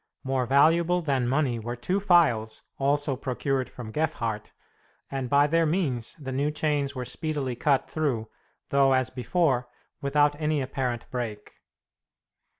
More 0.23 0.47
valuable 0.47 1.03
than 1.03 1.27
money 1.27 1.59
were 1.59 1.75
two 1.75 1.99
files, 1.99 2.63
also 2.79 3.15
procured 3.15 3.69
from 3.69 3.91
Gefhardt, 3.93 4.51
and 5.11 5.29
by 5.29 5.45
their 5.45 5.67
means 5.67 6.15
the 6.15 6.31
new 6.31 6.49
chains 6.49 6.95
were 6.95 7.05
speedily 7.05 7.55
cut 7.55 7.87
through, 7.87 8.27
though, 8.69 8.93
as 8.93 9.11
before, 9.11 9.69
without 10.01 10.35
any 10.41 10.59
apparent 10.59 11.05
break. 11.11 11.51